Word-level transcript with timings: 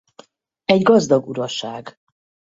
Egy 0.65 0.81
gazdag 0.81 1.27
uraság. 1.27 1.99